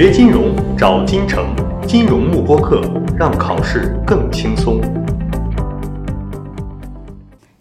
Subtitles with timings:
[0.00, 1.52] 学金融找金城，
[1.84, 2.80] 金融慕播课，
[3.18, 4.80] 让考试更轻松。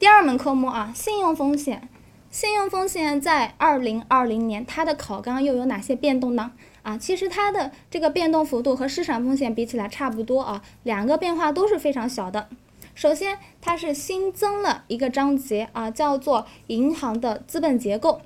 [0.00, 1.88] 第二门科目啊，信用风险。
[2.30, 6.50] 信用风险在二零二零年，它的考纲又有哪些变动呢？
[6.82, 12.48] 啊，其实它的这个变动幅度和市场风险比起来差不多啊，两个变化都是非常小的。
[12.96, 18.22] 首先，它是新增了一个章节啊，叫做银行的资本结构。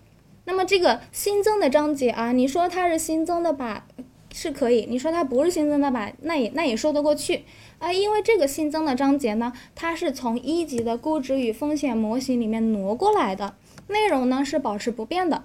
[0.49, 3.85] 那么这个新增的章节啊，你说它是新增的吧，
[4.33, 7.45] 是可以；你说它不是新增的吧，那也那也说得过去
[7.79, 7.93] 啊。
[7.93, 13.57] 因为这个新增的章节呢，它是从一级的估值与风险模型里面挪过来的，
[13.89, 15.43] 内容呢是保持不变的。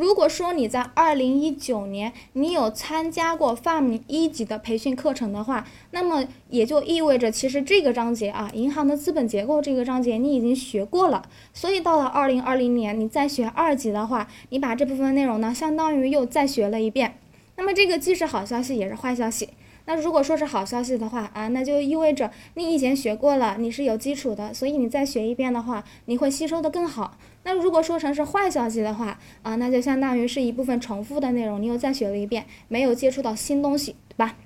[0.00, 11.28] 如果说你在二零一九年你有参加过 Farm 一级的培训课程的话，那么也就意味着其实这个章节啊，银行的资本结构这个章节你已经学过了。
[11.52, 17.18] 所以到了二零二零年你再学二级的话，你把这部分内容呢，相当于又再学了一遍。
[17.56, 19.50] 那么这个既是好消息也是坏消息。
[19.86, 27.16] 那如果说是好消息的话啊，那就意味着你以前学过了，你是有基础的，所以你再学一遍的话，你会吸收的更好。
[27.42, 34.36] 那如果说成是坏消息的话啊，那就相当于是一部分重复的内容，你又再学了一遍，没有接触到新东西，对吧？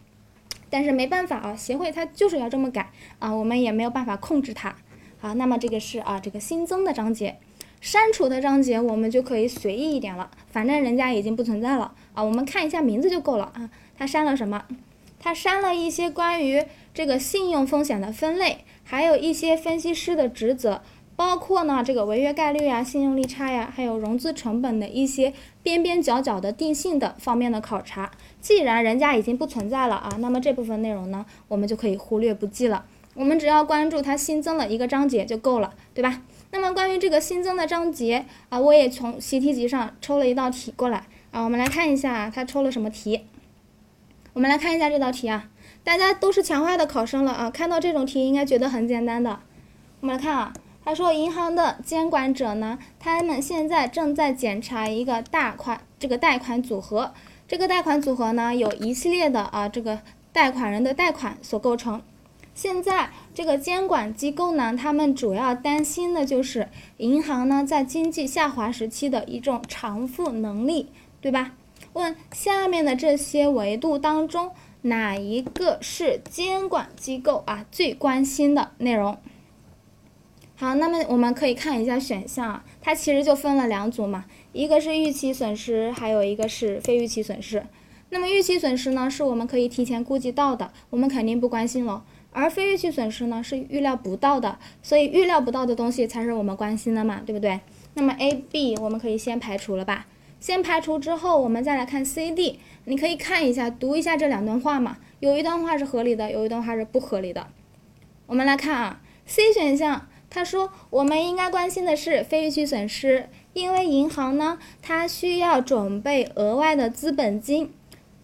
[0.70, 4.74] 但是没办法啊，协会它就是要这么改啊，我们也没有办法控制它。
[5.18, 7.36] 好，那么这个是啊，这个新增的章节，
[7.80, 13.70] 删除的章节我们就可以随意一点了，反正人家已经不存在了啊，我们看一下名字就够了啊。
[13.96, 14.64] 他删了什么？
[15.24, 20.82] 他删了一些关于这个信用风险的分类，还有一些分析师的职责，
[21.16, 28.10] 包括呢这个违约概率呀、信用利差呀，还有融资成本的一些边边角角的定性的方面的考察。
[28.42, 32.84] 既然人家已经不存在了啊，那么这部分内容呢，我们就可以忽略不计了。
[33.14, 36.20] 我们只要关注它新增了一个章节就够了，对吧？
[36.50, 43.22] 那么关于这个新增的章节啊，我也从习题集上抽了一道题过来啊，我们来看一下它抽了什么题。
[44.34, 45.48] 我们来看一下这道题啊，
[45.84, 49.38] 大家都是强化的考生了啊，看到这种题应该觉得很简单的。
[50.00, 50.52] 我们来看啊，
[50.84, 57.14] 他说银行的监管者呢，他们现在正在检查一个大款这个贷款组合，
[57.46, 60.00] 这个贷款组合呢，有一系列的啊这个
[60.32, 62.02] 贷款人的贷款所构成。
[62.56, 71.52] 现在这个监管机构呢，他们主要担心的就是银行呢在经济下滑时期的一种偿付能力，对吧？
[71.94, 74.50] 问下面的这些维度当中，
[74.82, 79.16] 哪一个是监管机构啊最关心的内容？
[80.56, 87.64] 好，那么我们可以看一下选项，它其实就分了两组嘛，一个是预期损失，还有一个是非预期损失。
[88.10, 97.60] 那么预期损失呢，是我们可以提前估计到的，我们肯定不关心了；而非预期损失呢，是预料不到的，所以预料不到的东西才是我们关心的嘛，对不对？
[97.94, 100.06] 那么 A、B 我们可以先排除了吧？
[100.44, 102.58] 先排除之后，我们再来看 C、D。
[102.84, 104.98] 你可以看一下，读一下这两段话嘛。
[105.18, 107.46] 有一段话是合理的，有一段话是不合理的。
[108.26, 117.72] 我们来看啊，C 选项，他说我们应该关心的是非预期损失，因为银行呢，它需要准备额外的资本金，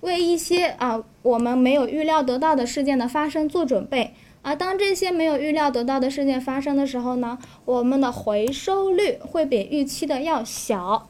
[0.03, 4.13] 为一些啊我们没有预料得到的事件的发生做准备。
[4.43, 11.09] 而当这些没有预料得到的事件发生的时候呢，我们的回收率会比预期的要小。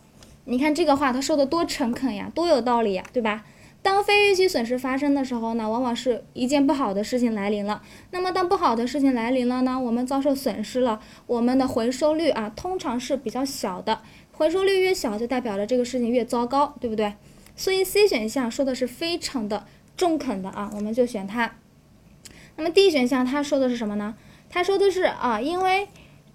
[0.51, 3.45] 你看这个话，他说的多诚恳呀，多有道理呀，对吧？
[3.83, 7.81] 当非预期损失发生的时候呢，往往是一件不好的事情来临了。
[8.11, 14.01] 那么当不好的事情来临了呢，我们遭受损失了，我们的回收率啊，通常是比较小的。
[14.33, 17.15] 回收率越小，就代表着这个事情越糟糕，对不对？
[17.55, 19.65] 所以 C 选项说的是非常的
[19.97, 21.53] 中肯的啊，我们就选它。
[22.57, 24.17] 那么 D 选项他说的是什么呢？
[24.49, 25.87] 他说的是啊，因为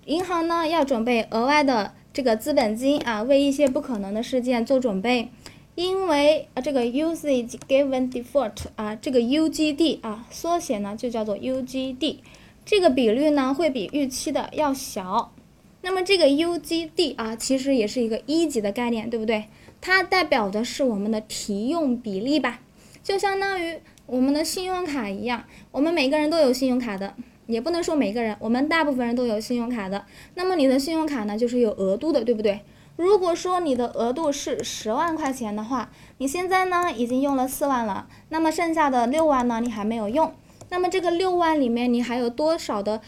[0.06, 1.94] 银行呢要准备额外的。
[2.16, 5.28] 这个资本金啊，为一些不可能的事件做准备，
[5.76, 12.20] 因为啊，这个 usage given default 啊，这个 UGD 啊，缩写呢就叫做 UGD，
[12.64, 15.34] 这个比率呢会比预期的要小。
[15.82, 19.48] 那么这个 UGD 啊，其实也是一个一级的概念，对不对？
[19.82, 22.62] 它代表的是我们的提用比例吧，
[23.04, 27.14] 就相当于我们的信用卡一样，我们每个人都有信用卡的。
[27.48, 30.06] 也不能说每个人，我们大部分人都有信用卡的。
[30.36, 32.62] 那么你的信用卡呢，就是有额度的，对不对？
[32.96, 40.34] 如果说你的额度是十万块钱的话，你现在呢已经用了四万了，那么剩下的六万呢你还没有用。
[40.70, 43.02] 那么这个六万里面你还有多少的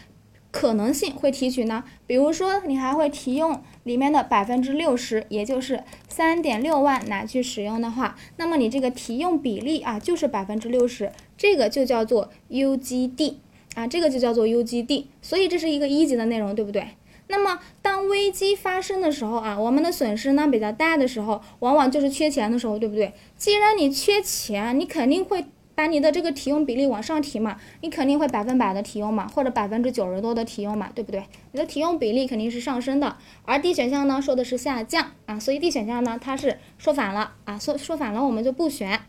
[0.50, 1.84] 可能性会提取呢？
[2.06, 13.36] 比如说你还会提用里面的百分之六十，也就是三点六万拿去使用的话，那么你这个提用比例啊就是百分之六十，这个就叫做 UGD。
[13.74, 16.88] 啊，这个就叫做 UGD，所以这是一个一级的内容，对不对？
[17.28, 23.12] 那么当危机发生的时候啊，我们的损失呢比较大的时候，往往就是缺钱的时候，对不对？
[23.36, 25.44] 既然你缺钱，你肯定会。
[25.78, 31.22] 把你的这个提用比例往上提嘛，你肯定会百分百的提用嘛，或者百分之九十多的提用嘛，对不对？
[31.52, 39.02] 你的提用比例肯定是上升的，而 D 选项呢说的是下降啊，所以 D 选项呢它是说反了啊，说说反了我们就不选。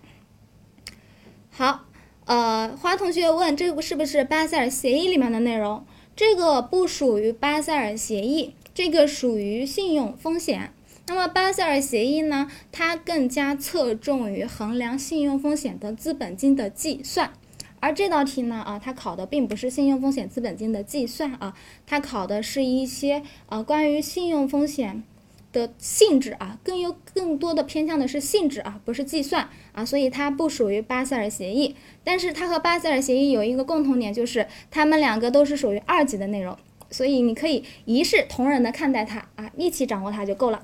[1.50, 1.86] 好，
[2.30, 5.84] 呃，花同学问这个是不是巴塞尔协议里面的内容？
[6.16, 10.72] 这个不属于巴塞尔协议，这个属于信用风险。
[11.08, 12.48] 那么巴塞尔协议呢？
[12.72, 17.34] 它更加侧重于衡量信用风险的资本金的计算，
[17.80, 21.56] 而这道题呢，啊，它考的并不是信用风险资本金的计算啊，
[21.88, 25.04] 它考的是一些呃关于信用风险
[25.52, 31.76] 的性质啊，更有更多的偏向的是性质啊，不是计算啊，所以它不属于巴塞尔协议。
[32.04, 36.58] 但是它和巴塞尔协议有一个共同点，就是它们两个都是属于二级的内容，
[36.92, 40.64] 所以你可以一视同仁的看待它啊，一起掌握它就够了。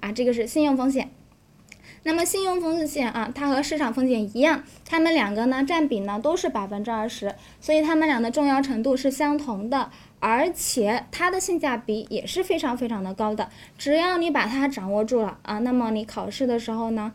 [0.00, 1.10] 啊，这个是信用风险。
[2.06, 13.48] 那么信用风险啊，它和市场风险一样，它们两个呢占比呢都是百分之二十，所以它们俩的重要程度是相同的，而且它的性价比也是非常非常的高的。
[13.76, 17.12] 只要你把它掌握住了啊，那么你考试的时候呢，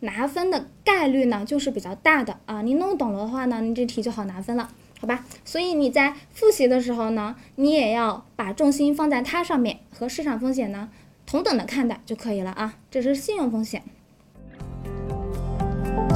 [0.00, 2.60] 拿分的概率呢就是比较大的啊。
[2.60, 5.24] 你弄懂了的话呢，你这题就好拿分了，好吧？
[5.44, 10.88] 所以你在复习的时候呢，你也要把重心放在它上面，和市场风险呢。
[11.24, 13.84] 同等的看待就可以了啊，这是信用风险。